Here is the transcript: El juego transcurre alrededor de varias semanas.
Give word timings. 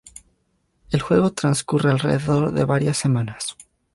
El 0.89 0.99
juego 0.99 1.31
transcurre 1.31 1.91
alrededor 1.91 2.51
de 2.53 2.65
varias 2.65 2.97
semanas. 2.97 3.55